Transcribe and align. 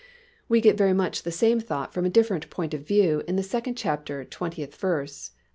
We 0.49 0.61
get 0.61 0.79
very 0.79 0.93
much 0.93 1.21
the 1.21 1.31
same 1.31 1.59
thought 1.59 1.93
from 1.93 2.05
a 2.07 2.09
different 2.09 2.49
point 2.49 2.73
of 2.73 2.87
view 2.87 3.21
in 3.27 3.35
the 3.35 3.43
second 3.43 3.75
chapter 3.77 4.19
and 4.21 4.31
twentieth 4.31 4.73
verse, 4.73 5.29
A. 5.29 5.37